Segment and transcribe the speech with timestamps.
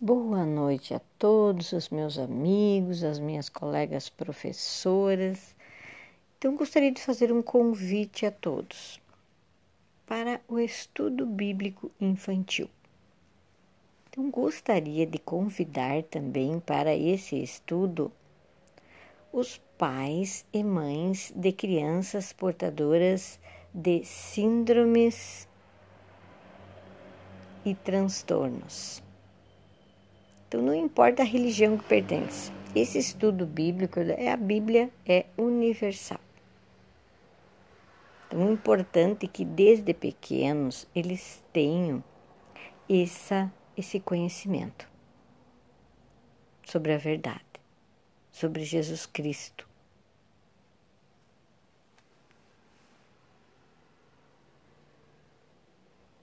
[0.00, 5.54] Boa noite a todos os meus amigos, as minhas colegas professoras.
[6.36, 9.00] Então, gostaria de fazer um convite a todos
[10.04, 12.68] para o estudo bíblico infantil.
[14.10, 18.10] Então, gostaria de convidar também para esse estudo
[19.32, 23.38] os pais e mães de crianças portadoras
[23.72, 25.48] de síndromes
[27.64, 29.03] e transtornos.
[30.54, 32.52] Então, não importa a religião que pertence.
[32.76, 36.20] Esse estudo bíblico é a Bíblia é universal.
[38.28, 42.04] Então, é importante que desde pequenos eles tenham
[42.88, 44.88] essa, esse conhecimento
[46.64, 47.42] sobre a verdade,
[48.30, 49.68] sobre Jesus Cristo.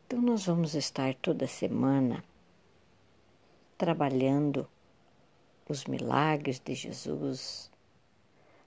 [0.07, 2.23] Então, nós vamos estar toda semana
[3.81, 4.70] trabalhando
[5.68, 7.71] os milagres de Jesus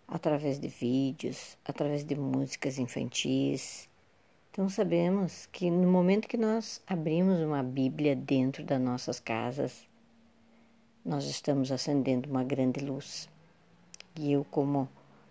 [0.08, 3.88] através de vídeos, através de músicas infantis.
[4.50, 9.86] Então sabemos que no momento que nós abrimos uma Bíblia dentro das nossas casas,
[11.04, 13.28] nós estamos acendendo uma grande luz.
[14.16, 14.88] E eu, como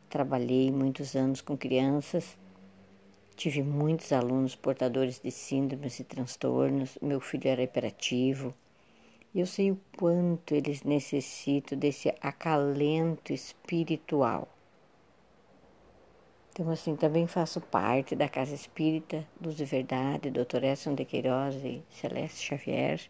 [0.09, 2.38] trabalhei muitos anos com crianças,
[3.36, 6.97] tive muitos alunos portadores de síndromes e transtornos.
[7.02, 8.56] Meu filho era hiperativo,
[9.39, 14.48] eu sei o quanto eles necessitam desse acalento espiritual.
[16.52, 20.64] Então, assim, também faço parte da Casa Espírita Luz de Verdade, Dr.
[20.64, 23.02] Edson de Queiroz e Celeste Xavier.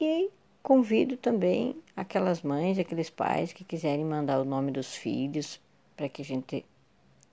[0.00, 0.30] E
[0.62, 5.60] convido também aquelas mães, aqueles pais que quiserem mandar o nome dos filhos
[5.94, 6.64] para que a gente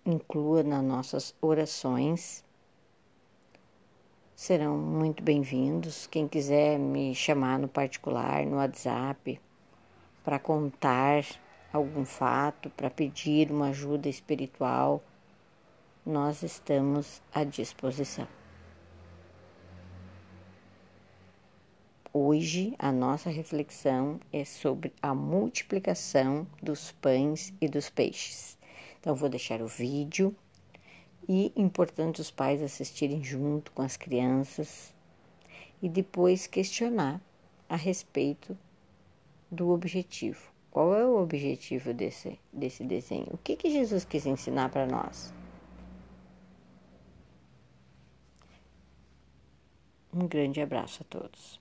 [0.06, 2.44] inclua nas nossas orações
[4.38, 6.06] serão muito bem-vindos.
[6.06, 9.42] Quem quiser me chamar no particular, no WhatsApp,
[10.24, 11.26] para contar
[11.74, 15.04] algum fato, para pedir uma ajuda espiritual,
[16.06, 18.28] nós estamos à disposição.
[22.14, 28.56] Hoje a nossa reflexão é sobre a multiplicação dos pães e dos peixes.
[29.00, 30.36] Então, vou deixar o vídeo
[31.28, 34.94] e importante os pais assistirem junto com as crianças
[35.82, 37.22] e depois questionar
[37.70, 38.58] a respeito
[39.52, 40.52] do objetivo.
[40.72, 43.28] Qual é o objetivo desse, desse desenho?
[43.32, 45.34] O que, que Jesus quis ensinar para nós?
[50.14, 51.60] Um grande abraço a todos.